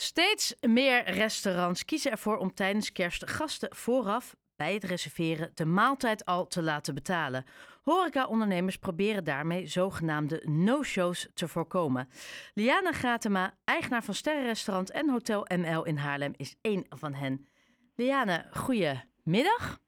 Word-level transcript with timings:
Steeds 0.00 0.54
meer 0.60 1.10
restaurants 1.10 1.84
kiezen 1.84 2.10
ervoor 2.10 2.36
om 2.36 2.54
tijdens 2.54 2.92
kerst 2.92 3.30
gasten 3.30 3.76
vooraf 3.76 4.36
bij 4.56 4.74
het 4.74 4.84
reserveren 4.84 5.50
de 5.54 5.64
maaltijd 5.64 6.24
al 6.24 6.46
te 6.46 6.62
laten 6.62 6.94
betalen. 6.94 7.44
Horeca-ondernemers 7.82 8.76
proberen 8.76 9.24
daarmee 9.24 9.66
zogenaamde 9.66 10.42
no-shows 10.44 11.28
te 11.34 11.48
voorkomen. 11.48 12.08
Liana 12.54 12.92
Gratema, 12.92 13.54
eigenaar 13.64 14.04
van 14.04 14.14
Sterrenrestaurant 14.14 14.90
en 14.90 15.10
Hotel 15.10 15.46
ML 15.56 15.84
in 15.84 15.96
Haarlem, 15.96 16.32
is 16.36 16.56
één 16.60 16.86
van 16.88 17.14
hen. 17.14 17.48
Liane, 17.94 18.46
goedemiddag. 18.52 19.80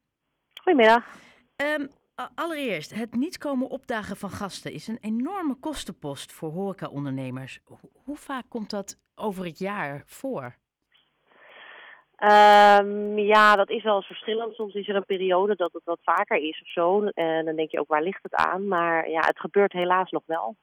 Goedemiddag. 0.61 1.17
Um, 1.55 1.89
allereerst, 2.35 2.93
het 2.93 3.13
niet 3.13 3.37
komen 3.37 3.69
opdagen 3.69 4.17
van 4.17 4.29
gasten 4.29 4.71
is 4.71 4.87
een 4.87 4.99
enorme 5.01 5.55
kostenpost 5.55 6.31
voor 6.31 6.51
horeca-ondernemers. 6.51 7.59
Hoe 8.03 8.17
vaak 8.17 8.45
komt 8.49 8.69
dat 8.69 9.01
over 9.15 9.45
het 9.45 9.59
jaar 9.59 10.03
voor? 10.05 10.55
Um, 12.23 13.19
ja, 13.19 13.55
dat 13.55 13.69
is 13.69 13.83
wel 13.83 13.95
eens 13.95 14.05
verschillend. 14.05 14.55
Soms 14.55 14.73
is 14.73 14.87
er 14.87 14.95
een 14.95 15.05
periode 15.05 15.55
dat 15.55 15.73
het 15.73 15.83
wat 15.83 15.99
vaker 16.01 16.37
is 16.37 16.61
of 16.61 16.67
zo. 16.67 17.03
En 17.05 17.45
dan 17.45 17.55
denk 17.55 17.71
je 17.71 17.79
ook, 17.79 17.87
waar 17.87 18.03
ligt 18.03 18.23
het 18.23 18.35
aan? 18.35 18.67
Maar 18.67 19.09
ja, 19.09 19.19
het 19.19 19.39
gebeurt 19.39 19.73
helaas 19.73 20.11
nog 20.11 20.23
wel. 20.25 20.55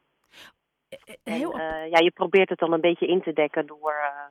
Eh, 0.89 0.99
eh, 1.25 1.35
heel... 1.35 1.59
En, 1.59 1.85
uh, 1.85 1.91
ja, 1.91 1.99
je 1.99 2.11
probeert 2.11 2.49
het 2.49 2.59
dan 2.59 2.73
een 2.73 2.81
beetje 2.81 3.07
in 3.07 3.23
te 3.23 3.33
dekken 3.33 3.67
door 3.67 3.93
uh, 3.93 4.27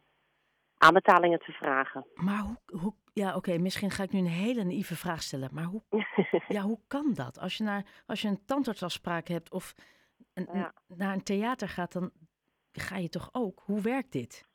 aanbetalingen 0.77 1.39
te 1.39 1.51
vragen. 1.51 2.05
Maar 2.13 2.39
hoe, 2.39 2.79
hoe 2.79 2.93
ja, 3.13 3.35
oké, 3.35 3.57
misschien 3.57 3.91
ga 3.91 4.03
ik 4.03 4.11
nu 4.11 4.19
een 4.19 4.25
hele 4.25 4.63
naïeve 4.63 4.95
vraag 4.95 5.21
stellen. 5.21 5.49
Maar 5.53 5.63
hoe, 5.63 5.81
ja, 6.47 6.61
hoe 6.61 6.79
kan 6.87 7.13
dat? 7.13 7.39
Als 7.39 7.57
je, 7.57 7.63
naar, 7.63 7.85
als 8.05 8.21
je 8.21 8.27
een 8.27 8.45
tandartsafspraak 8.45 9.27
hebt 9.27 9.51
of 9.51 9.75
een, 10.33 10.47
ja. 10.53 10.73
naar 10.87 11.13
een 11.13 11.23
theater 11.23 11.69
gaat, 11.69 11.91
dan 11.91 12.11
ga 12.71 12.97
je 12.97 13.09
toch 13.09 13.29
ook. 13.31 13.61
Hoe 13.65 13.81
werkt 13.81 14.11
dit? 14.11 14.49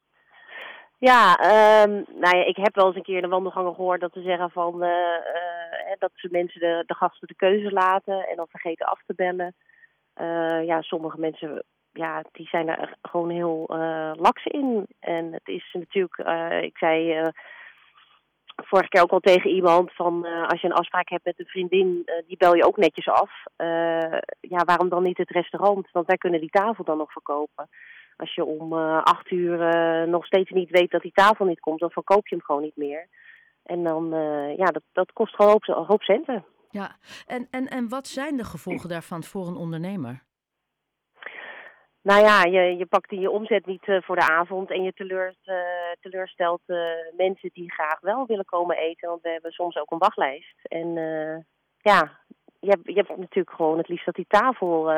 Ja, 0.98 1.38
um, 1.84 2.04
nou 2.20 2.37
ja, 2.37 2.45
ik 2.45 2.56
heb 2.56 2.74
wel 2.74 2.87
eens 2.87 2.96
een 2.96 3.02
keer 3.02 3.16
in 3.16 3.23
de 3.23 3.28
wandelgangen 3.28 3.74
gehoord 3.74 4.00
dat 4.00 4.12
ze 4.12 4.23
zeggen 4.23 4.51
van 4.51 4.82
uh, 4.82 4.88
uh, 4.88 5.93
dat 5.98 6.10
ze 6.15 6.29
mensen 6.30 6.60
de, 6.60 6.95
gasten 6.95 7.29
de 7.29 7.35
keuze 7.35 7.73
laten 7.73 8.29
en 8.29 8.37
dan 8.37 8.46
vergeten 8.48 8.87
af 8.87 9.02
te 9.07 9.15
bellen. 9.15 9.54
Uh, 10.20 10.65
ja, 10.65 10.82
sommige 10.82 11.20
mensen 11.20 11.65
ja, 11.92 12.24
die 12.32 12.46
zijn 12.46 12.68
er 12.68 12.95
gewoon 13.02 13.30
heel 13.30 13.65
laks 14.16 14.45
in. 14.45 14.87
En 15.01 15.32
het 15.32 15.48
is 15.48 15.70
natuurlijk, 15.73 16.16
ik 16.65 16.79
zei 16.79 17.23
vorige 18.57 18.88
keer 18.88 19.02
ook 19.02 19.10
al 19.10 19.20
tegen 19.20 19.51
iemand 19.51 19.92
van 19.92 20.26
als 20.46 20.60
je 20.60 20.66
een 20.66 20.74
afspraak 20.74 21.09
hebt 21.09 21.24
met 21.24 21.38
een 21.38 21.46
vriendin, 21.46 22.07
die 22.26 22.37
bel 22.37 22.54
je 22.54 22.66
ook 22.66 22.76
netjes 22.76 23.09
af. 23.09 23.30
ja, 24.40 24.65
waarom 24.65 24.88
dan 24.88 25.02
niet 25.02 25.18
het 25.18 25.30
restaurant? 25.30 25.88
Want 25.92 26.07
wij 26.07 26.16
kunnen 26.16 26.40
die 26.40 26.51
tafel 26.51 26.85
dan 26.85 26.98
nog 26.98 27.12
verkopen. 27.12 27.68
Als 28.16 28.34
je 28.34 28.45
om 28.45 28.73
uh, 28.73 29.02
acht 29.02 29.30
uur 29.30 29.74
uh, 29.74 30.09
nog 30.09 30.26
steeds 30.26 30.51
niet 30.51 30.70
weet 30.70 30.90
dat 30.90 31.02
die 31.02 31.12
tafel 31.12 31.45
niet 31.45 31.60
komt, 31.60 31.80
dan 31.80 31.90
verkoop 31.90 32.29
je 32.29 32.34
hem 32.34 32.45
gewoon 32.45 32.62
niet 32.62 32.76
meer. 32.76 33.09
En 33.62 33.82
dan, 33.82 34.15
uh, 34.15 34.57
ja, 34.57 34.65
dat, 34.65 34.82
dat 34.93 35.12
kost 35.12 35.34
gewoon 35.34 35.60
een 35.60 35.74
hoop, 35.74 35.87
hoop 35.87 36.02
centen. 36.02 36.45
Ja, 36.70 36.96
en, 37.26 37.48
en, 37.51 37.68
en 37.68 37.88
wat 37.88 38.07
zijn 38.07 38.37
de 38.37 38.45
gevolgen 38.45 38.88
daarvan 38.88 39.23
voor 39.23 39.46
een 39.46 39.57
ondernemer? 39.57 40.23
Nou 42.02 42.23
ja, 42.23 42.42
je, 42.45 42.76
je 42.76 42.87
pakt 42.87 43.10
je 43.10 43.30
omzet 43.30 43.66
niet 43.66 43.87
uh, 43.87 44.02
voor 44.02 44.16
de 44.16 44.29
avond 44.29 44.70
en 44.70 44.82
je 44.82 44.92
teleurst, 44.92 45.48
uh, 45.48 45.57
teleurstelt 46.01 46.60
uh, 46.66 46.79
mensen 47.16 47.51
die 47.52 47.73
graag 47.73 48.01
wel 48.01 48.26
willen 48.26 48.45
komen 48.45 48.76
eten. 48.76 49.09
Want 49.09 49.23
we 49.23 49.29
hebben 49.29 49.51
soms 49.52 49.76
ook 49.76 49.90
een 49.90 49.98
wachtlijst. 49.98 50.59
En 50.62 50.88
ja, 51.79 52.20
je 52.60 52.68
hebt, 52.68 52.87
je 52.87 52.95
hebt 52.95 53.16
natuurlijk 53.16 53.57
gewoon 53.57 53.79
het 53.79 53.88
liefst 53.88 54.04
dat 54.04 54.15
die 54.15 54.26
tafel 54.29 54.92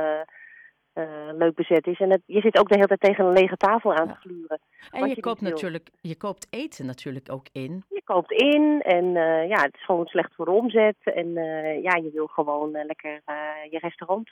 leuk 1.33 1.55
bezet 1.55 1.87
is. 1.87 2.01
En 2.01 2.11
het, 2.11 2.23
je 2.27 2.41
zit 2.41 2.59
ook 2.59 2.69
de 2.69 2.75
hele 2.75 2.87
tijd 2.87 3.01
tegen 3.01 3.25
een 3.25 3.33
lege 3.33 3.57
tafel 3.57 3.95
aan 3.95 4.09
te 4.09 4.15
gluren. 4.15 4.61
En 4.91 5.09
je, 5.09 5.15
je 5.15 5.21
koopt 5.21 5.41
natuurlijk, 5.41 5.89
je 6.01 6.17
koopt 6.17 6.47
eten 6.51 6.87
natuurlijk 6.87 7.33
ook 7.33 7.47
in. 7.53 7.85
Je 7.89 8.03
koopt 8.05 8.33
in 8.33 8.83
en 8.83 9.05
uh, 9.05 9.49
ja, 9.49 9.63
het 9.63 9.75
is 9.75 9.85
gewoon 9.85 10.07
slecht 10.07 10.35
voor 10.35 10.45
de 10.45 10.51
omzet. 10.51 10.97
En 11.03 11.27
uh, 11.27 11.83
ja, 11.83 11.97
je 11.97 12.11
wil 12.13 12.27
gewoon 12.27 12.71
lekker 12.71 13.23
je 13.71 13.79
restaurant 13.79 14.31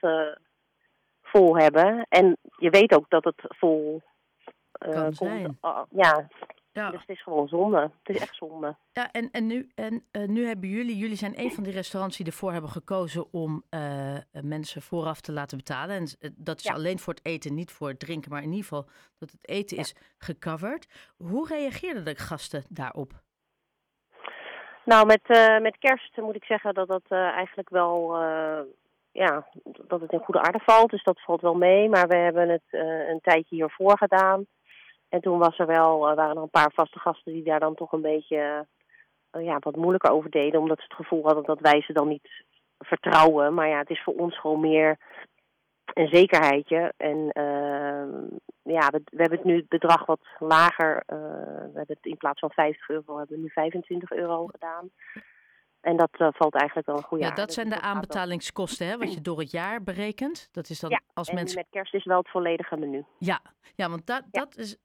vol 1.22 1.56
hebben. 1.56 2.06
En 2.08 2.36
je 2.56 2.70
weet 2.70 2.94
ook 2.94 3.10
dat 3.10 3.24
het 3.24 3.42
vol 3.48 4.02
kan 4.78 5.14
zijn. 5.14 5.58
ja, 5.90 6.28
ja. 6.74 6.90
Dus 6.90 7.00
het 7.00 7.08
is 7.08 7.22
gewoon 7.22 7.48
zonde. 7.48 7.90
Het 8.02 8.16
is 8.16 8.22
echt 8.22 8.36
zonde. 8.36 8.76
Ja, 8.92 9.12
en, 9.12 9.30
en, 9.30 9.46
nu, 9.46 9.70
en 9.74 10.06
uh, 10.12 10.28
nu 10.28 10.46
hebben 10.46 10.68
jullie, 10.68 10.96
jullie 10.96 11.16
zijn 11.16 11.40
een 11.40 11.50
van 11.50 11.64
die 11.64 11.72
restaurants 11.72 12.16
die 12.16 12.26
ervoor 12.26 12.52
hebben 12.52 12.70
gekozen 12.70 13.32
om 13.32 13.62
uh, 13.70 14.16
mensen 14.42 14.82
vooraf 14.82 15.20
te 15.20 15.32
laten 15.32 15.56
betalen. 15.56 15.96
En 15.96 16.02
uh, 16.20 16.30
dat 16.36 16.58
is 16.58 16.64
ja. 16.64 16.74
alleen 16.74 16.98
voor 16.98 17.14
het 17.14 17.26
eten, 17.26 17.54
niet 17.54 17.72
voor 17.72 17.88
het 17.88 17.98
drinken, 17.98 18.30
maar 18.30 18.42
in 18.42 18.48
ieder 18.52 18.62
geval 18.62 18.88
dat 19.18 19.30
het 19.30 19.48
eten 19.48 19.76
ja. 19.76 19.82
is 19.82 19.94
gecoverd. 20.18 21.12
Hoe 21.16 21.48
reageerden 21.48 22.04
de 22.04 22.14
gasten 22.16 22.64
daarop? 22.68 23.12
Nou, 24.84 25.06
met, 25.06 25.28
met 25.62 25.78
kerst 25.78 26.16
moet 26.16 26.34
ik 26.34 26.44
zeggen 26.44 26.74
dat 26.74 26.88
dat 26.88 27.04
eigenlijk 27.08 27.68
wel 27.68 28.16
ja, 29.12 29.46
dat 29.86 30.00
het 30.00 30.12
in 30.12 30.18
goede 30.18 30.40
aarde 30.40 30.60
valt. 30.64 30.90
Dus 30.90 31.02
dat 31.02 31.20
valt 31.20 31.40
wel 31.40 31.54
mee. 31.54 31.88
Maar 31.88 32.08
we 32.08 32.16
hebben 32.16 32.48
het 32.48 32.68
een 33.08 33.20
tijdje 33.20 33.56
hiervoor 33.56 33.98
gedaan. 33.98 34.46
En 35.14 35.20
toen 35.20 35.38
was 35.38 35.58
er 35.58 35.66
wel, 35.66 36.10
uh, 36.10 36.16
waren 36.16 36.36
er 36.36 36.42
een 36.42 36.50
paar 36.50 36.72
vaste 36.74 36.98
gasten 36.98 37.32
die 37.32 37.44
daar 37.44 37.60
dan 37.60 37.74
toch 37.74 37.92
een 37.92 38.00
beetje 38.00 38.66
uh, 39.32 39.44
ja, 39.44 39.58
wat 39.58 39.76
moeilijker 39.76 40.10
over 40.10 40.30
deden. 40.30 40.60
Omdat 40.60 40.78
ze 40.78 40.84
het 40.84 40.94
gevoel 40.94 41.24
hadden 41.24 41.44
dat 41.44 41.60
wij 41.60 41.82
ze 41.82 41.92
dan 41.92 42.08
niet 42.08 42.28
vertrouwen. 42.78 43.54
Maar 43.54 43.68
ja, 43.68 43.78
het 43.78 43.90
is 43.90 44.02
voor 44.02 44.14
ons 44.14 44.40
gewoon 44.40 44.60
meer 44.60 44.96
een 45.84 46.08
zekerheidje. 46.08 46.92
En 46.96 47.16
uh, 47.16 48.06
ja, 48.62 48.88
we, 48.90 49.00
we, 49.04 49.20
hebben 49.20 49.38
het 49.38 49.44
nu 49.44 49.56
het 49.56 49.68
bedrag 49.68 50.06
wat 50.06 50.26
lager. 50.38 51.02
we 51.06 51.72
hebben 51.74 51.96
het 51.96 52.06
in 52.06 52.16
plaats 52.16 52.40
van 52.40 52.50
50 52.50 52.88
euro, 52.88 53.18
hebben 53.18 53.36
we 53.36 53.42
nu 53.42 53.50
25 53.50 54.12
euro 54.12 54.46
gedaan. 54.46 54.90
En 55.84 55.96
dat 55.96 56.10
uh, 56.18 56.28
valt 56.32 56.54
eigenlijk 56.54 56.86
wel 56.86 56.96
een 56.96 57.02
goede 57.02 57.24
Ja, 57.24 57.30
dat 57.30 57.52
zijn 57.52 57.68
de 57.68 57.80
aanbetalingskosten, 57.80 58.86
hè, 58.86 58.98
wat 58.98 59.14
je 59.14 59.20
door 59.20 59.38
het 59.38 59.50
jaar 59.50 59.82
berekent. 59.82 60.48
Dat 60.52 60.68
is 60.68 60.80
dan 60.80 60.90
ja, 60.90 61.00
als 61.12 61.28
en 61.28 61.34
mensen. 61.34 61.58
Met 61.58 61.66
kerst 61.70 61.94
is 61.94 62.04
wel 62.04 62.18
het 62.18 62.30
volledige 62.30 62.76
menu. 62.76 63.04
Ja, 63.18 63.40
ja 63.74 63.88
want 63.88 64.06
dat, 64.06 64.22
ja. 64.30 64.40
dat 64.40 64.56
is 64.56 64.76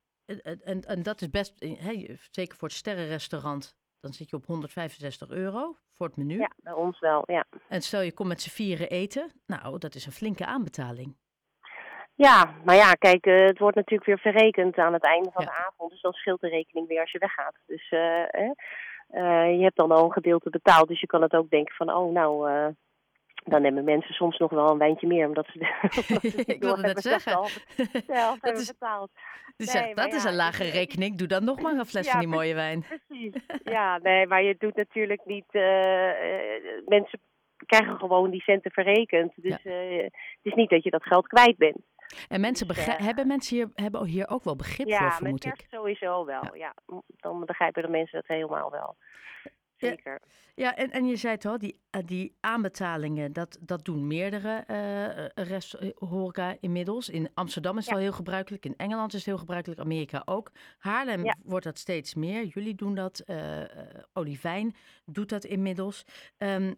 en, 0.64 0.82
en 0.82 1.04
dat 1.04 1.22
is 1.22 1.30
best, 1.30 1.54
hè, 1.60 2.06
zeker 2.32 2.58
voor 2.58 2.68
het 2.68 2.78
sterrenrestaurant, 2.78 3.78
dan 4.00 4.14
zit 4.14 4.30
je 4.30 4.36
op 4.36 4.46
165 4.46 5.30
euro 5.30 5.76
voor 5.96 6.08
het 6.08 6.18
menu. 6.18 6.40
Ja, 6.40 6.52
bij 6.58 6.74
ons 6.74 7.00
wel, 7.00 7.24
ja. 7.26 7.46
En 7.68 7.82
stel 7.82 8.02
je 8.02 8.14
komt 8.14 8.30
met 8.30 8.42
z'n 8.42 8.50
vieren 8.50 8.90
eten, 8.90 9.32
nou, 9.46 9.78
dat 9.78 9.96
is 9.96 10.06
een 10.06 10.12
flinke 10.12 10.46
aanbetaling. 10.46 11.16
Ja, 12.16 12.54
maar 12.64 12.76
ja, 12.76 12.94
kijk, 12.94 13.26
uh, 13.26 13.46
het 13.46 13.60
wordt 13.60 13.76
natuurlijk 13.76 14.06
weer 14.06 14.34
verrekend 14.34 14.78
aan 14.78 14.94
het 14.94 15.04
einde 15.04 15.32
van 15.32 15.44
ja. 15.44 15.52
de 15.52 15.58
avond. 15.58 15.92
Dus 15.92 16.02
dan 16.02 16.14
scheelt 16.14 16.42
de 16.42 16.50
rekening 16.50 16.88
weer 16.88 17.00
als 17.00 17.12
je 17.12 17.18
weggaat. 17.20 17.56
Dus 17.66 17.92
uh, 17.92 18.00
uh, 18.02 19.58
je 19.58 19.64
hebt 19.64 19.78
dan 19.78 19.92
al 19.92 20.04
een 20.04 20.12
gedeelte 20.12 20.50
betaald. 20.50 20.88
Dus 20.88 21.00
je 21.00 21.08
kan 21.08 21.22
het 21.22 21.34
ook 21.34 21.50
denken 21.50 21.76
van, 21.76 21.94
oh, 21.94 22.14
nou, 22.14 22.50
dan 23.44 23.62
nemen 23.62 23.84
mensen 23.84 24.14
soms 24.14 24.38
nog 24.38 24.52
wel 24.52 24.70
een 24.70 24.78
wijntje 24.78 25.08
meer, 25.08 25.28
omdat 25.28 25.48
ze, 25.54 25.60
omdat 26.08 26.32
ze 26.32 26.44
ik 26.54 26.62
wilde 26.62 26.82
net 26.82 27.02
zeggen. 27.02 27.32
Zelf 28.08 28.40
dat 28.50 28.60
is, 28.60 28.68
betaald. 28.68 29.12
Dus 29.58 29.74
nee, 29.74 29.96
dat 29.96 30.14
is 30.14 30.24
een 30.24 30.36
lage 30.36 30.64
dus, 30.64 30.74
rekening. 30.74 31.18
Doe 31.18 31.28
dan 31.28 31.44
nog 31.44 31.62
maar 31.62 31.74
een 31.74 31.86
fles 31.86 32.06
ja, 32.06 32.12
van 32.12 32.20
die 32.20 32.30
mooie 32.30 32.54
wijn. 32.54 32.86
Precies. 33.08 33.34
Ja, 33.64 33.98
nee, 33.98 34.28
maar 34.28 34.44
je 34.44 34.56
doet 34.60 34.76
natuurlijk 34.76 35.26
niet. 35.26 35.46
Uh, 35.52 35.62
mensen 36.86 37.20
krijgen 37.66 37.98
gewoon 37.98 38.30
die 38.30 38.42
centen 38.42 38.72
verrekend. 38.72 39.34
Dus 39.36 39.60
ja. 39.64 39.72
uh, 39.72 40.04
het 40.04 40.14
is 40.42 40.54
niet 40.54 40.70
dat 40.70 40.84
je 40.84 40.90
dat 40.90 41.04
geld 41.04 41.28
kwijt 41.28 41.58
bent. 41.58 41.82
En 42.28 42.42
mensen 42.42 42.68
dus, 42.68 42.86
hebben 42.86 43.28
mensen 43.28 43.56
hier, 43.56 43.70
hebben 43.76 44.06
hier 44.06 44.30
ook 44.30 44.44
wel 44.44 44.56
begrip 44.56 44.88
ja, 44.88 45.00
voor, 45.00 45.12
vermoed 45.12 45.46
ik? 45.46 45.62
Ja, 45.62 45.78
sowieso 45.78 46.26
wel. 46.26 46.56
Ja. 46.56 46.74
Dan 47.06 47.46
begrijpen 47.46 47.84
de 47.84 47.90
mensen 47.90 48.20
dat 48.20 48.38
helemaal 48.38 48.72
wel. 48.72 48.96
Zeker. 49.88 50.22
Ja, 50.56 50.76
en, 50.76 50.92
en 50.92 51.06
je 51.06 51.16
zei 51.16 51.34
het 51.34 51.46
al, 51.46 51.58
die, 51.58 51.80
die 52.06 52.36
aanbetalingen, 52.40 53.34
dat, 53.34 53.58
dat 53.62 53.86
doen 53.86 54.08
meerdere 54.08 54.64
uh, 54.68 55.46
rest, 55.46 55.76
horeca 55.96 56.58
inmiddels. 56.60 57.10
In 57.10 57.30
Amsterdam 57.34 57.78
is 57.78 57.84
het 57.84 57.90
ja. 57.90 57.96
al 57.96 58.02
heel 58.02 58.12
gebruikelijk, 58.12 58.66
in 58.66 58.78
Engeland 58.78 59.14
is 59.14 59.20
het 59.20 59.28
heel 59.28 59.38
gebruikelijk, 59.38 59.80
Amerika 59.80 60.22
ook. 60.26 60.52
Haarlem 60.78 61.24
ja. 61.24 61.36
wordt 61.44 61.66
dat 61.66 61.78
steeds 61.78 62.14
meer. 62.14 62.46
Jullie 62.46 62.76
doen 62.76 62.96
dat, 62.96 63.24
uh, 63.26 63.62
Olivijn 64.14 64.76
doet 65.06 65.30
dat 65.30 65.44
inmiddels. 65.44 66.06
Um, 66.38 66.76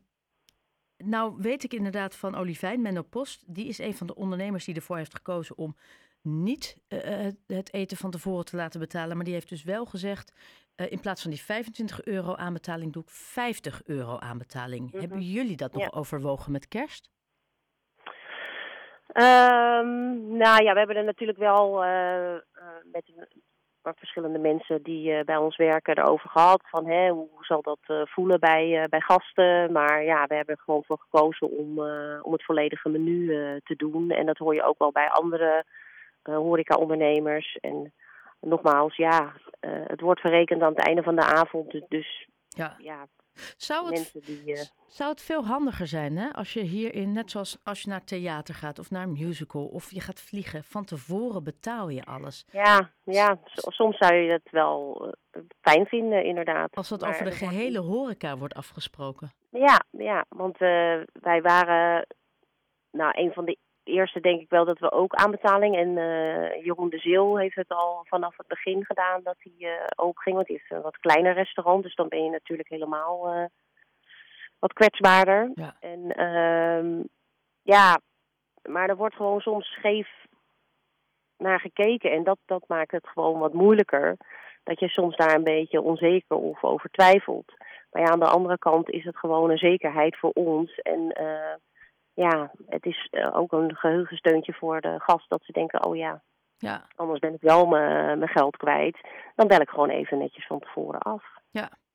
nou 0.98 1.36
weet 1.38 1.64
ik 1.64 1.74
inderdaad 1.74 2.16
van 2.16 2.36
Olivijn, 2.36 2.82
Menno 2.82 3.02
Post, 3.02 3.44
die 3.48 3.68
is 3.68 3.78
een 3.78 3.94
van 3.96 4.08
de 4.08 4.16
ondernemers 4.16 4.66
die 4.66 4.76
ervoor 4.76 4.98
heeft 4.98 5.16
gekozen 5.16 5.58
om 5.58 5.76
niet 6.24 6.78
uh, 6.90 7.00
het 7.48 7.74
eten 7.74 7.98
van 7.98 8.12
tevoren 8.12 8.46
te 8.46 8.56
laten 8.56 8.80
betalen. 8.80 9.16
Maar 9.16 9.26
die 9.26 9.34
heeft 9.34 9.50
dus 9.50 9.64
wel 9.64 9.86
gezegd, 9.86 10.34
uh, 10.76 10.92
in 10.92 11.00
plaats 11.00 11.22
van 11.22 11.32
die 11.32 11.42
25 11.42 12.04
euro 12.04 12.36
aanbetaling 12.36 12.94
doe 12.94 13.04
ik 13.04 13.10
50 13.10 13.82
euro 13.86 14.18
aanbetaling. 14.20 14.82
Mm 14.82 14.90
-hmm. 14.92 15.00
Hebben 15.00 15.22
jullie 15.22 15.58
dat 15.58 15.74
nog 15.74 15.84
ja. 15.84 15.90
overwogen 16.00 16.52
met 16.52 16.68
kerst? 16.68 17.10
Um, 19.14 20.38
nou 20.38 20.64
ja, 20.64 20.72
we 20.72 20.78
hebben 20.78 20.96
er 20.96 21.04
natuurlijk 21.04 21.38
wel 21.38 21.86
uh, 21.86 22.34
met 22.92 23.12
verschillende 23.98 24.40
mensen 24.40 24.84
die 24.84 25.24
bij 25.24 25.38
ons 25.38 25.58
werken 25.58 25.98
erover 25.98 26.30
gehad. 26.30 26.62
Van 26.66 26.88
hè, 26.88 27.10
hoe 27.10 27.30
zal 27.40 27.62
dat 27.62 28.10
voelen 28.10 28.40
bij, 28.40 28.86
bij 28.90 29.02
gasten. 29.02 29.72
Maar 29.72 30.04
ja, 30.04 30.28
we 30.28 30.36
hebben 30.36 30.56
er 30.56 30.62
gewoon 30.64 30.84
voor 30.84 31.00
gekozen 31.00 31.50
om, 31.50 31.80
om 32.22 32.32
het 32.32 32.44
volledige 32.44 32.90
menu 32.90 33.28
te 33.64 33.76
doen. 33.76 34.12
En 34.12 34.26
dat 34.26 34.38
hoor 34.38 34.54
je 34.54 34.64
ook 34.64 34.78
wel 34.78 34.92
bij 34.92 35.10
andere 35.10 35.66
horeca-ondernemers. 36.24 37.58
En 37.62 37.94
nogmaals, 38.40 38.96
ja, 38.96 39.34
eh, 39.60 39.72
het 39.88 40.02
wordt 40.02 40.22
verrekend 40.22 40.62
aan 40.62 40.74
het 40.76 40.86
einde 40.86 41.04
van 41.04 41.16
de 41.16 41.24
avond. 41.24 41.82
Dus, 41.88 42.28
Ja. 42.50 42.76
ja, 42.80 43.08
Zou 43.58 43.86
het, 43.86 43.94
mensen 43.94 44.22
die... 44.22 44.54
eh, 44.56 44.62
zou 44.88 45.10
het 45.10 45.22
veel 45.22 45.46
handiger 45.46 45.88
zijn, 45.88 46.18
hè? 46.18 46.30
Als 46.34 46.54
je 46.54 46.60
hierin, 46.62 47.14
net 47.14 47.32
zoals 47.32 47.58
als 47.64 47.82
je 47.82 47.90
naar 47.90 48.04
theater 48.04 48.56
gaat 48.56 48.80
of 48.80 48.90
naar 48.92 49.04
een 49.04 49.12
musical 49.12 49.66
of 49.66 49.92
je 49.92 50.00
gaat 50.02 50.22
vliegen, 50.22 50.64
van 50.64 50.86
tevoren 50.86 51.44
betaal 51.44 51.90
je 51.90 52.04
alles. 52.04 52.46
ja, 52.52 52.90
ja, 53.04 53.40
soms 53.54 53.98
zou 53.98 54.14
je 54.16 54.32
het 54.32 54.52
wel 54.52 55.06
eh, 55.32 55.42
fijn 55.62 55.86
vinden, 55.86 56.24
inderdaad. 56.26 56.76
Als 56.76 56.90
dat 56.90 57.02
Maar 57.02 57.10
over 57.10 57.26
de 57.26 57.32
gehele 57.32 57.80
horeca 57.80 58.38
wordt 58.38 58.54
afgesproken. 58.54 59.32
Ja, 59.50 59.84
ja 59.90 60.26
want 60.30 60.54
eh, 60.54 61.02
wij 61.14 61.42
waren 61.42 62.08
nou, 62.92 63.12
een 63.22 63.34
van 63.34 63.46
de 63.46 63.58
eerste 63.84 64.20
denk 64.20 64.42
ik 64.42 64.50
wel 64.50 64.66
dat 64.66 64.80
we 64.80 64.92
ook 64.92 65.14
aanbetaling. 65.14 65.76
En 65.76 65.98
eh, 65.98 66.64
Jeroen 66.64 66.90
de 66.90 66.98
Zeeuw 66.98 67.36
heeft 67.36 67.56
het 67.56 67.70
al 67.70 68.06
vanaf 68.08 68.38
het 68.38 68.48
begin 68.48 68.86
gedaan 68.86 69.22
dat 69.24 69.36
hij 69.38 69.70
eh 69.70 69.86
open 69.96 70.22
ging. 70.22 70.36
Want 70.36 70.48
hij 70.48 70.56
heeft 70.56 70.72
een 70.72 70.82
wat 70.82 70.98
kleiner 70.98 71.34
restaurant, 71.34 71.84
dus 71.84 71.96
dan 71.96 72.08
ben 72.08 72.24
je 72.24 72.30
natuurlijk 72.30 72.70
helemaal 72.70 73.28
eh, 73.28 73.46
wat 74.60 74.74
kwetsbaarder. 74.74 75.52
Ja. 75.56 75.76
En 75.80 76.16
ehm, 76.16 77.04
ja, 77.62 78.00
maar 78.70 78.90
er 78.90 78.96
wordt 78.96 79.16
gewoon 79.16 79.40
soms 79.40 79.68
scheef 79.68 80.10
naar 81.38 81.60
gekeken. 81.60 82.12
En 82.12 82.24
dat, 82.24 82.38
dat 82.46 82.64
maakt 82.68 82.92
het 82.92 83.08
gewoon 83.08 83.40
wat 83.40 83.54
moeilijker. 83.54 84.18
Dat 84.64 84.80
je 84.80 84.90
soms 84.90 85.16
daar 85.16 85.36
een 85.36 85.44
beetje 85.44 85.82
onzeker 85.82 86.38
of 86.38 86.64
over 86.64 86.90
twijfelt. 86.90 87.54
Maar 87.92 88.02
ja, 88.02 88.08
aan 88.08 88.20
de 88.20 88.26
andere 88.26 88.58
kant 88.58 88.90
is 88.90 89.04
het 89.04 89.18
gewoon 89.18 89.50
een 89.50 89.58
zekerheid 89.58 90.18
voor 90.18 90.32
ons. 90.34 90.80
En 90.80 91.08
ja, 92.14 92.52
het 92.66 92.86
is 92.86 93.08
eh, 93.12 93.38
ook 93.38 93.52
een 93.52 93.76
geheugensteuntje 93.76 94.54
voor 94.54 94.82
de 94.82 94.96
gast 94.98 95.30
dat 95.30 95.44
ze 95.44 95.52
denken, 95.52 95.86
oh 95.86 95.96
ja, 95.96 96.22
Ja, 96.58 96.86
anders 96.96 97.20
ben 97.20 97.34
ik 97.34 97.42
wel 97.42 97.66
mijn 97.66 98.18
mijn 98.18 98.32
geld 98.32 98.58
kwijt. 98.58 99.00
Dan 99.36 99.48
bel 99.48 99.62
ik 99.62 99.70
gewoon 99.70 99.90
even 99.90 100.18
netjes 100.18 100.46
van 100.46 100.60
tevoren 100.60 101.00
af. 101.00 101.24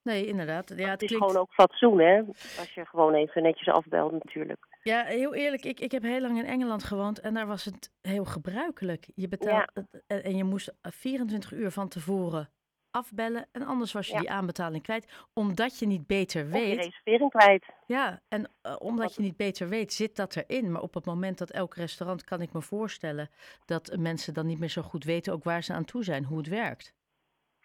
nee, 0.02 0.26
inderdaad. 0.26 0.68
Ja, 0.68 0.74
het 0.74 0.90
het 0.90 1.02
is 1.02 1.08
klinkt... 1.08 1.26
gewoon 1.26 1.42
ook 1.42 1.52
fatsoen, 1.52 1.98
hè? 1.98 2.22
Als 2.58 2.74
je 2.74 2.86
gewoon 2.86 3.14
even 3.14 3.42
netjes 3.42 3.68
afbelt 3.68 4.12
natuurlijk. 4.12 4.66
Ja, 4.82 5.04
heel 5.04 5.34
eerlijk, 5.34 5.64
ik, 5.64 5.80
ik 5.80 5.92
heb 5.92 6.02
heel 6.02 6.20
lang 6.20 6.38
in 6.38 6.44
Engeland 6.44 6.84
gewoond 6.84 7.20
en 7.20 7.34
daar 7.34 7.46
was 7.46 7.64
het 7.64 7.90
heel 8.00 8.24
gebruikelijk. 8.24 9.08
Je 9.14 9.28
betaalt 9.28 9.72
en 10.06 10.36
je 10.36 10.44
moest 10.44 10.72
24 10.82 11.52
uur 11.52 11.70
van 11.70 11.88
tevoren 11.88 12.48
afbellen 12.96 13.46
en 13.52 13.62
anders 13.62 13.92
was 13.92 14.06
je 14.06 14.12
Ja. 14.12 14.18
die 14.20 14.30
aanbetaling 14.30 14.82
kwijt, 14.82 15.12
omdat 15.32 15.78
je 15.78 15.86
niet 15.86 16.06
beter 16.06 16.44
Of 16.44 16.50
weet. 16.50 16.76
reservering 16.76 17.30
kwijt. 17.30 17.66
Ja, 17.86 18.20
en 18.28 18.50
eh, 18.62 18.76
omdat 18.78 19.14
je 19.14 19.22
niet 19.22 19.36
beter 19.36 19.68
weet, 19.68 19.92
zit 19.92 20.16
dat 20.16 20.36
erin. 20.36 20.72
Maar 20.72 20.82
op 20.82 20.94
het 20.94 21.04
moment 21.04 21.38
dat 21.38 21.50
elk 21.50 21.74
restaurant, 21.74 22.24
kan 22.24 22.40
ik 22.40 22.52
me 22.52 22.62
voorstellen 22.62 23.30
dat 23.64 23.96
mensen 23.98 24.34
dan 24.34 24.46
niet 24.46 24.58
meer 24.58 24.68
zo 24.68 24.82
goed 24.82 25.04
weten 25.04 25.32
ook 25.32 25.44
waar 25.44 25.62
ze 25.64 25.72
aan 25.72 25.84
toe 25.84 26.04
zijn, 26.04 26.24
hoe 26.24 26.38
het 26.38 26.48
werkt. 26.48 26.94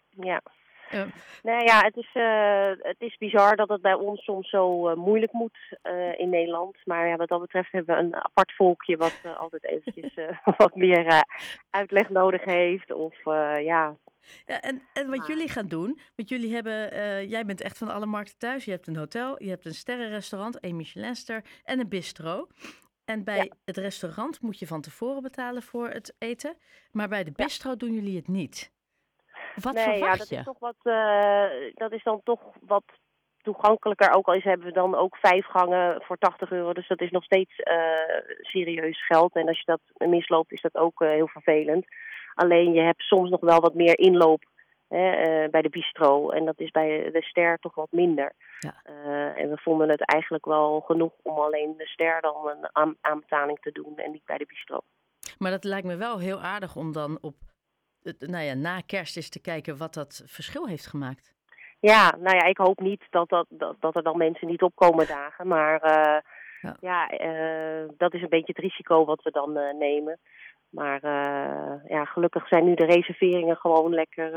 Ja. 0.09 0.41
Nou 1.43 1.63
ja, 1.63 1.79
het 1.81 1.95
is, 1.95 2.09
eh, 2.13 2.71
het 2.79 2.95
is 2.99 3.17
bizar 3.17 3.55
dat 3.55 3.69
het 3.69 3.81
bij 3.81 3.93
ons 3.93 4.23
soms 4.23 4.49
zo 4.49 4.87
eh, 4.87 4.95
moeilijk 4.95 5.31
moet 5.31 5.57
eh, 5.81 6.19
in 6.19 6.29
Nederland. 6.29 6.77
Maar 6.85 7.07
ja, 7.07 7.15
wat 7.15 7.29
dat 7.29 7.41
betreft 7.41 7.71
hebben 7.71 7.95
we 7.95 8.01
een 8.01 8.15
apart 8.15 8.55
volkje 8.55 8.97
wat 8.97 9.21
altijd 9.37 9.65
eventjes 9.65 10.13
wat 10.57 10.75
meer 10.75 11.25
uitleg 11.69 12.09
nodig 12.09 12.43
heeft. 12.43 12.91
Of 12.93 13.15
ja, 13.63 13.95
Ja, 14.45 14.61
en, 14.61 14.81
en 14.93 15.09
wat 15.09 15.27
jullie 15.27 15.49
gaan 15.49 15.67
doen, 15.67 15.99
want 16.15 16.29
jullie 16.29 16.53
hebben, 16.53 16.89
jij 17.27 17.45
bent 17.45 17.61
echt 17.61 17.77
van 17.77 17.89
alle 17.89 18.05
markten 18.05 18.37
thuis. 18.37 18.65
Je 18.65 18.71
hebt 18.71 18.87
een 18.87 18.95
hotel, 18.95 19.43
je 19.43 19.49
hebt 19.49 19.65
een 19.65 19.73
sterrenrestaurant, 19.73 20.57
een 20.65 20.75
Michelinster 20.75 21.43
en 21.63 21.79
een 21.79 21.89
bistro. 21.89 22.47
En 23.05 23.23
bij 23.23 23.37
Ja. 23.37 23.55
het 23.65 23.77
restaurant 23.77 24.41
moet 24.41 24.59
je 24.59 24.67
van 24.67 24.81
tevoren 24.81 25.21
betalen 25.21 25.61
voor 25.61 25.89
het 25.89 26.15
eten, 26.17 26.57
maar 26.91 27.07
bij 27.07 27.23
de 27.23 27.31
bistro 27.31 27.75
doen 27.75 27.93
jullie 27.93 28.15
het 28.15 28.27
niet. 28.27 28.71
Wat 29.55 29.73
nee, 29.73 29.97
ja, 29.97 30.15
dat 30.15 30.29
je? 30.29 30.35
is 30.35 30.43
toch 30.43 30.59
wat, 30.59 30.75
eh, 30.83 31.45
dat 31.73 31.91
is 31.91 32.03
dan 32.03 32.21
toch 32.23 32.41
wat 32.61 32.83
toegankelijker. 33.41 34.13
Ook 34.13 34.27
al 34.27 34.33
is 34.33 34.43
hebben 34.43 34.67
we 34.67 34.73
dan 34.73 34.95
ook 34.95 35.17
vijf 35.17 35.45
gangen 35.45 36.01
voor 36.01 36.17
80 36.17 36.51
euro. 36.51 36.73
Dus 36.73 36.87
dat 36.87 37.01
is 37.01 37.11
nog 37.11 37.23
steeds 37.23 37.55
eh, 37.55 37.77
serieus 38.41 39.05
geld. 39.05 39.35
En 39.35 39.47
als 39.47 39.57
je 39.57 39.65
dat 39.65 40.09
misloopt, 40.09 40.51
is 40.51 40.61
dat 40.61 40.75
ook 40.75 41.01
eh, 41.01 41.09
heel 41.09 41.27
vervelend. 41.27 41.85
Alleen 42.33 42.73
je 42.73 42.81
hebt 42.81 43.01
soms 43.01 43.29
nog 43.29 43.39
wel 43.39 43.59
wat 43.59 43.73
meer 43.73 43.99
inloop 43.99 44.43
hè, 44.87 45.49
bij 45.49 45.61
de 45.61 45.69
bistro. 45.69 46.29
En 46.29 46.45
dat 46.45 46.59
is 46.59 46.71
bij 46.71 47.09
de 47.11 47.21
ster 47.21 47.57
toch 47.59 47.75
wat 47.75 47.91
minder. 47.91 48.33
Ja. 48.59 48.73
En 49.35 49.49
we 49.49 49.57
vonden 49.57 49.89
het 49.89 50.05
eigenlijk 50.05 50.45
wel 50.45 50.79
genoeg 50.79 51.13
om 51.21 51.37
alleen 51.37 51.73
de 51.77 51.87
ster 51.87 52.21
dan 52.21 52.49
een 52.49 52.69
aan- 52.71 52.97
aanbetaling 53.01 53.59
te 53.59 53.71
doen 53.71 53.97
en 53.97 54.11
niet 54.11 54.25
bij 54.25 54.37
de 54.37 54.45
bistro. 54.45 54.79
Maar 55.37 55.51
dat 55.51 55.63
lijkt 55.63 55.87
me 55.87 55.95
wel 55.95 56.19
heel 56.19 56.41
aardig 56.41 56.75
om 56.75 56.91
dan 56.93 57.17
op, 57.21 57.35
nou 58.19 58.43
ja, 58.43 58.53
na 58.53 58.81
kerst 58.85 59.15
eens 59.15 59.29
te 59.29 59.41
kijken 59.41 59.77
wat 59.77 59.93
dat 59.93 60.23
verschil 60.25 60.67
heeft 60.67 60.87
gemaakt. 60.87 61.33
Ja, 61.81 62.15
nou 62.19 62.35
ja, 62.35 62.43
ik 62.43 62.57
hoop 62.57 62.79
niet 62.79 63.03
dat, 63.09 63.29
dat, 63.29 63.45
dat, 63.49 63.75
dat 63.79 63.95
er 63.95 64.03
dan 64.03 64.17
mensen 64.17 64.47
niet 64.47 64.61
opkomen 64.61 65.07
dagen. 65.07 65.47
Maar 65.47 65.81
eh, 65.81 66.21
Ja. 66.61 66.75
ja, 66.79 67.09
eh, 67.09 67.89
dat 67.97 68.13
is 68.13 68.21
een 68.21 68.29
beetje 68.29 68.53
het 68.55 68.63
risico 68.63 69.05
wat 69.05 69.23
we 69.23 69.31
dan 69.31 69.57
eh, 69.57 69.73
nemen. 69.73 70.19
Maar 70.69 70.99
ja, 71.87 72.05
gelukkig 72.05 72.47
zijn 72.47 72.65
nu 72.65 72.75
de 72.75 72.85
reserveringen 72.85 73.55
gewoon 73.55 73.93
lekker. 73.93 74.31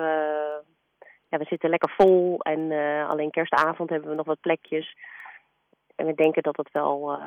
ja, 1.29 1.39
we 1.39 1.45
zitten 1.45 1.71
lekker 1.71 1.95
vol. 1.97 2.41
En 2.41 2.73
alleen 3.09 3.31
kerstavond 3.31 3.91
hebben 3.91 4.09
we 4.09 4.15
nog 4.15 4.27
wat 4.27 4.41
plekjes. 4.41 4.97
En 5.95 6.07
we 6.07 6.15
denken 6.15 6.43
dat 6.43 6.57
het 6.57 6.73
wel. 6.73 7.19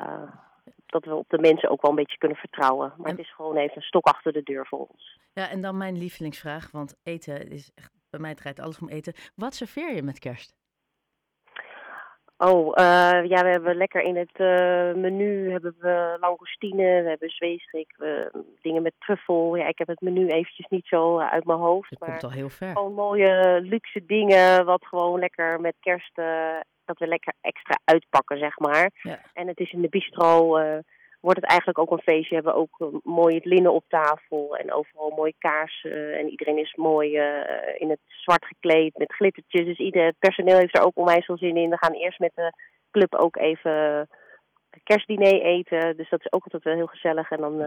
Dat 0.86 1.04
we 1.04 1.14
op 1.14 1.28
de 1.28 1.38
mensen 1.38 1.70
ook 1.70 1.82
wel 1.82 1.90
een 1.90 1.96
beetje 1.96 2.18
kunnen 2.18 2.36
vertrouwen. 2.38 2.92
Maar 2.96 3.06
En- 3.10 3.16
het 3.16 3.24
is 3.24 3.34
gewoon 3.34 3.56
even 3.56 3.76
een 3.76 3.82
stok 3.82 4.06
achter 4.06 4.32
de 4.32 4.42
deur 4.42 4.66
voor 4.66 4.86
ons. 4.90 5.18
Ja, 5.32 5.48
en 5.50 5.60
dan 5.60 5.76
mijn 5.76 5.98
lievelingsvraag, 5.98 6.70
want 6.70 6.96
eten 7.02 7.50
is 7.50 7.70
echt, 7.74 7.90
bij 8.10 8.20
mij 8.20 8.34
draait 8.34 8.60
alles 8.60 8.78
om 8.80 8.88
eten. 8.88 9.14
Wat 9.34 9.54
serveer 9.54 9.94
je 9.94 10.02
met 10.02 10.18
kerst? 10.18 10.56
Oh, 12.38 12.72
eh, 12.74 13.24
ja, 13.28 13.42
we 13.42 13.48
hebben 13.50 13.76
lekker 13.76 14.02
in 14.02 14.16
het 14.16 14.32
eh, 14.32 14.94
menu 14.94 15.50
hebben 15.50 15.74
we 15.78 16.16
langoustine, 16.20 17.02
we 17.02 17.08
hebben 17.08 17.28
zweestrik, 17.30 17.94
we, 17.96 18.30
dingen 18.60 18.82
met 18.82 18.92
truffel. 18.98 19.56
Ja, 19.56 19.66
ik 19.66 19.78
heb 19.78 19.86
het 19.88 20.00
menu 20.00 20.26
eventjes 20.26 20.66
niet 20.68 20.86
zo 20.86 21.18
eh, 21.18 21.32
uit 21.32 21.44
mijn 21.44 21.58
hoofd, 21.58 21.90
Dat 21.90 21.98
maar 21.98 22.08
komt 22.08 22.24
al 22.24 22.30
heel 22.30 22.48
ver. 22.48 22.68
gewoon 22.72 22.94
mooie 22.94 23.60
luxe 23.62 24.04
dingen, 24.06 24.64
wat 24.64 24.86
gewoon 24.86 25.18
lekker 25.20 25.60
met 25.60 25.74
kerst, 25.80 26.18
dat 26.88 26.98
we 26.98 27.06
lekker 27.06 27.34
extra 27.40 27.78
uitpakken, 27.84 28.38
zeg 28.38 28.58
maar. 28.58 28.90
Ja. 29.02 29.20
En 29.32 29.46
het 29.48 29.60
is 29.60 29.72
in 29.72 29.80
de 29.80 29.88
bistro, 29.88 30.56
eh, 30.56 30.78
wordt 31.20 31.40
het 31.40 31.48
eigenlijk 31.48 31.78
ook 31.78 31.90
een 31.90 32.12
feestje. 32.12 32.28
We 32.28 32.34
hebben 32.34 32.54
ook 32.54 32.74
eh, 32.78 32.86
mooi 33.02 33.34
het 33.34 33.44
linnen 33.44 33.72
op 33.72 33.84
tafel 33.88 34.56
en 34.56 34.72
overal 34.72 35.10
mooie 35.10 35.34
kaarsen. 35.38 36.18
en 36.18 36.28
iedereen 36.28 36.58
is 36.58 36.74
mooi 36.74 37.16
eh, 37.16 37.80
in 37.80 37.90
het 37.90 38.00
zwart 38.06 38.44
gekleed 38.44 38.98
met 38.98 39.12
glittertjes. 39.12 39.64
Dus 39.64 39.78
ieder 39.78 40.12
personeel 40.18 40.58
heeft 40.58 40.76
er 40.78 40.84
ook 40.84 40.96
onwijs 40.96 41.24
veel 41.24 41.38
zin 41.38 41.56
in. 41.56 41.70
We 41.70 41.78
gaan 41.78 41.92
eerst 41.92 42.18
met 42.18 42.32
de 42.34 42.52
club 42.90 43.14
ook 43.14 43.36
even 43.36 44.08
kerstdiner 44.84 45.42
eten. 45.42 45.96
Dus 45.96 46.08
dat 46.10 46.20
is 46.20 46.32
ook 46.32 46.44
altijd 46.44 46.62
wel 46.62 46.74
heel 46.74 46.86
gezellig. 46.86 47.30
En 47.30 47.40
dan 47.40 47.62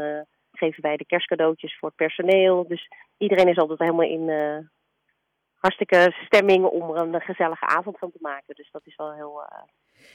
geven 0.52 0.82
wij 0.82 0.98
de 0.98 1.06
kerstcadeautjes 1.06 1.78
voor 1.78 1.88
het 1.88 1.98
personeel. 1.98 2.68
Dus 2.68 2.88
iedereen 3.18 3.48
is 3.48 3.58
altijd 3.58 3.80
helemaal 3.80 4.10
in 4.10 4.30
hartstikke 5.62 6.14
stemming 6.26 6.66
om 6.66 6.96
er 6.96 7.02
een 7.02 7.22
gezellige 7.22 7.66
avond 7.66 7.98
van 7.98 8.12
te 8.12 8.18
maken. 8.22 8.56
Dus 8.56 8.72
dat 8.72 8.82
is 8.86 8.96
wel 8.96 9.14
heel... 9.14 9.44
eh, 9.44 9.64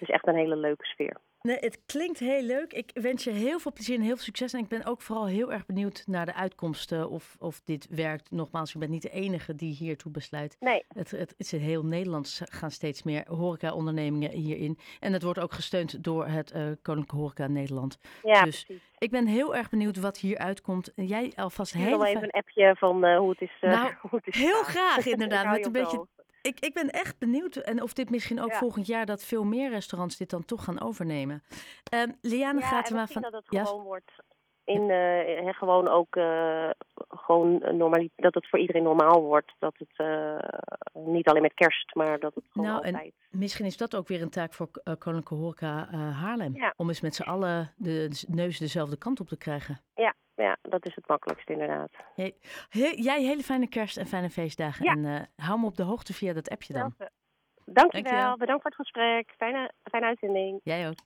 is 0.00 0.10
echt 0.10 0.26
een 0.26 0.34
hele 0.34 0.56
leuke 0.56 0.84
sfeer. 0.84 1.16
Nee, 1.46 1.56
het 1.60 1.78
klinkt 1.86 2.18
heel 2.18 2.42
leuk. 2.42 2.72
Ik 2.72 2.90
wens 2.94 3.24
je 3.24 3.30
heel 3.30 3.58
veel 3.58 3.72
plezier 3.72 3.96
en 3.96 4.02
heel 4.02 4.14
veel 4.14 4.24
succes. 4.24 4.52
En 4.52 4.58
ik 4.60 4.68
ben 4.68 4.84
ook 4.84 5.02
vooral 5.02 5.26
heel 5.26 5.52
erg 5.52 5.66
benieuwd 5.66 6.02
naar 6.06 6.26
de 6.26 6.34
uitkomsten 6.34 7.10
of, 7.10 7.36
of 7.38 7.60
dit 7.64 7.86
werkt. 7.90 8.30
Nogmaals, 8.30 8.74
ik 8.74 8.80
ben 8.80 8.90
niet 8.90 9.02
de 9.02 9.10
enige 9.10 9.54
die 9.54 9.74
hiertoe 9.74 10.12
besluit. 10.12 10.56
Nee, 10.60 10.84
Het, 10.88 11.10
het, 11.10 11.34
is 11.36 11.52
in 11.52 11.60
heel 11.60 11.84
Nederland 11.84 12.40
gaan 12.44 12.70
steeds 12.70 13.02
meer 13.02 13.24
horeca-ondernemingen 13.28 14.30
hierin. 14.30 14.78
En 15.00 15.12
het 15.12 15.22
wordt 15.22 15.38
ook 15.38 15.52
gesteund 15.52 16.04
door 16.04 16.26
het 16.26 16.50
eh, 16.50 16.62
Koninklijke 16.82 17.16
Horeca 17.16 17.46
Nederland. 17.46 17.98
ja, 18.22 18.44
Dus 18.44 18.64
precies. 18.64 18.84
Ik 18.98 19.10
ben 19.10 19.26
heel 19.26 19.56
erg 19.56 19.68
benieuwd 19.70 19.96
wat 19.96 20.18
hier 20.18 20.38
uitkomt. 20.38 20.92
Jij 20.94 21.32
alvast 21.36 21.74
Ik 21.74 21.80
heel 21.80 21.88
wil 21.88 21.98
wel 21.98 22.06
even 22.06 22.22
een 22.22 22.30
appje 22.30 22.74
van 22.78 23.04
eh, 23.04 23.18
hoe 23.18 23.30
het 23.30 23.40
is. 23.40 23.56
eh, 23.60 23.70
Nou, 23.70 23.92
hoe 24.10 24.18
het 24.24 24.34
is 24.34 24.40
heel 24.40 24.62
graag 24.62 24.98
Ik 25.06 25.12
inderdaad, 25.12 25.46
met 25.46 25.58
je 25.58 25.64
een 25.64 25.72
beetje-. 25.72 26.06
Ik, 26.46 26.60
ik 26.60 26.74
ben 26.74 26.90
echt 26.90 27.18
benieuwd. 27.18 27.56
En 27.56 27.82
of 27.82 27.92
dit 27.92 28.10
misschien 28.10 28.40
ook 28.40 28.50
Ja. 28.50 28.58
volgend 28.58 28.86
jaar 28.86 29.06
dat 29.06 29.24
veel 29.24 29.44
meer 29.44 29.70
restaurants 29.70 30.16
dit 30.16 30.30
dan 30.30 30.44
toch 30.44 30.64
gaan 30.64 30.80
overnemen. 30.80 31.42
Ehm 31.90 32.10
Liane 32.20 32.60
Ja, 32.60 32.66
Gatema 32.66 32.96
en 32.96 33.00
misschien 33.02 33.22
van. 33.22 33.30
dat 33.32 33.42
het 33.44 33.52
Ja, 33.52 33.64
gewoon 33.64 33.84
wordt 33.84 34.12
in 34.64 34.90
eh, 34.90 35.54
gewoon 35.54 35.88
ook 35.88 36.16
eh, 36.16 36.70
gewoon 37.08 37.62
een 37.62 37.76
normali- 37.76 38.10
dat 38.16 38.34
het 38.34 38.48
voor 38.48 38.58
iedereen 38.58 38.82
normaal 38.82 39.22
wordt. 39.22 39.52
Dat 39.58 39.74
het 39.78 39.92
eh, 39.96 40.38
niet 40.92 41.26
alleen 41.28 41.42
met 41.42 41.54
kerst, 41.54 41.94
maar 41.94 42.18
dat 42.18 42.34
het 42.34 42.44
gewoon 42.50 42.66
Nou, 42.68 42.82
en- 42.84 42.94
altijd. 42.94 43.14
Misschien 43.30 43.64
is 43.66 43.76
dat 43.76 43.94
ook 43.96 44.08
weer 44.08 44.22
een 44.22 44.30
taak 44.30 44.52
voor 44.54 44.68
Koninklijke 44.82 45.34
Horeca 45.34 45.88
Haarlem. 45.94 46.54
Ja. 46.54 46.74
Om 46.76 46.88
eens 46.88 47.00
met 47.00 47.14
z'n 47.14 47.22
allen 47.22 47.72
de, 47.76 48.08
de 48.08 48.24
neus 48.34 48.58
dezelfde 48.58 48.96
kant 48.98 49.20
op 49.20 49.28
te 49.28 49.36
krijgen. 49.36 49.80
Ja, 49.94 50.14
dat 50.68 50.86
is 50.86 50.94
het 50.94 51.08
makkelijkste 51.08 51.52
inderdaad. 51.52 51.90
He- 52.14 52.92
jij 52.94 53.22
hele 53.22 53.42
fijne 53.42 53.68
kerst 53.68 53.96
en 53.96 54.06
fijne 54.06 54.30
feestdagen. 54.30 54.84
Ja. 54.84 54.92
En 54.92 55.04
eh, 55.04 55.46
hou 55.46 55.60
me 55.60 55.66
op 55.66 55.76
de 55.76 55.82
hoogte 55.82 56.14
via 56.14 56.32
dat 56.32 56.48
appje 56.50 56.72
dan. 56.72 56.94
Dankjewel. 57.64 57.92
Dankjewel. 57.92 58.36
Bedankt 58.36 58.62
voor 58.62 58.70
het 58.70 58.80
gesprek. 58.80 59.34
Fijne, 59.36 59.72
fijne 59.90 60.06
uitzending. 60.06 60.60
Jij 60.62 60.88
ook. 60.88 60.96